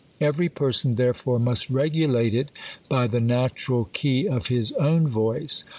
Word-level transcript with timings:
Every 0.19 0.49
erson 0.49 0.95
therefore 0.95 1.37
must 1.37 1.69
regulate 1.69 2.33
it 2.33 2.49
by 2.89 3.05
the 3.05 3.19
natural 3.21 3.85
key 3.93 4.27
of 4.27 4.49
is 4.49 4.71
own 4.71 5.05
veice. 5.07 5.63